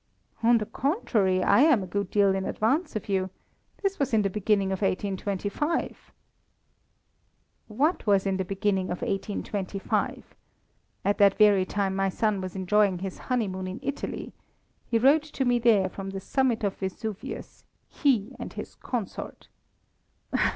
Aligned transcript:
"On 0.41 0.57
the 0.57 0.65
contrary, 0.65 1.43
I 1.43 1.61
am 1.61 1.83
a 1.83 1.85
good 1.85 2.09
deal 2.09 2.33
in 2.33 2.43
advance 2.43 2.95
of 2.95 3.07
you. 3.07 3.29
This 3.83 3.99
was 3.99 4.15
in 4.15 4.23
the 4.23 4.31
beginning 4.31 4.71
of 4.71 4.81
1825." 4.81 6.11
"What 7.67 8.07
was 8.07 8.25
in 8.25 8.37
the 8.37 8.43
beginning 8.43 8.85
of 8.85 9.03
1825? 9.03 10.33
At 11.05 11.19
that 11.19 11.35
very 11.37 11.65
time 11.65 11.95
my 11.95 12.09
son 12.09 12.41
was 12.41 12.55
enjoying 12.55 12.97
his 12.97 13.19
honeymoon 13.29 13.67
in 13.67 13.79
Italy. 13.83 14.33
He 14.87 14.97
wrote 14.97 15.21
to 15.21 15.45
me 15.45 15.59
there, 15.59 15.87
from 15.87 16.09
the 16.09 16.19
summit 16.19 16.63
of 16.63 16.77
Vesuvius 16.77 17.63
he 17.87 18.35
and 18.39 18.53
his 18.53 18.73
consort." 18.73 19.49